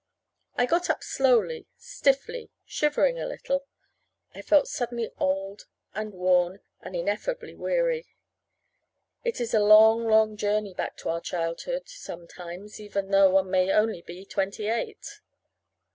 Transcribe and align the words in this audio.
I 0.55 0.65
got 0.65 0.89
up 0.89 1.03
slowly, 1.03 1.67
stiffly, 1.77 2.49
shivering 2.65 3.19
a 3.19 3.27
little. 3.27 3.67
I 4.33 4.41
felt 4.41 4.67
suddenly 4.67 5.11
old 5.19 5.67
and 5.93 6.11
worn 6.11 6.61
and 6.81 6.95
ineffably 6.95 7.53
weary. 7.53 8.07
It 9.23 9.39
is 9.39 9.53
a 9.53 9.59
long, 9.59 10.07
long 10.07 10.37
journey 10.37 10.73
back 10.73 10.97
to 10.97 11.09
our 11.09 11.21
childhood 11.21 11.83
sometimes, 11.87 12.79
even 12.79 13.11
though 13.11 13.29
one 13.29 13.51
may 13.51 13.65
be 13.67 13.73
only 14.03 14.25
twenty 14.25 14.69
eight. 14.69 15.19